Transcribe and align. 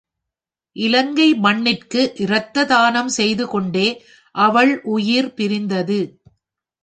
இலங்கை 0.75 1.27
மண்ணிற்கு 1.35 2.01
ரத்த 2.25 2.65
தானம் 2.65 3.09
செய்து 3.09 3.45
கொண்டே 3.47 3.87
அவள் 4.35 4.81
உயிர் 4.87 5.31
பிரிந்தது. 5.33 5.99